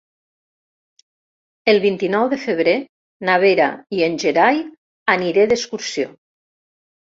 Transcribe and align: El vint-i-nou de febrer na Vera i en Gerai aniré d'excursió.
El 1.73 1.81
vint-i-nou 1.83 2.25
de 2.31 2.39
febrer 2.45 2.73
na 3.29 3.35
Vera 3.43 3.67
i 3.99 4.03
en 4.09 4.17
Gerai 4.25 4.63
aniré 5.17 5.47
d'excursió. 5.53 6.11